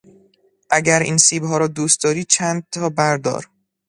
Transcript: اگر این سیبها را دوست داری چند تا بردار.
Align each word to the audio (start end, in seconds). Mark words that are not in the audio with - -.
اگر 0.69 0.99
این 0.99 1.17
سیبها 1.17 1.57
را 1.57 1.67
دوست 1.67 2.01
داری 2.03 2.23
چند 2.23 2.67
تا 2.71 2.89
بردار. 2.89 3.49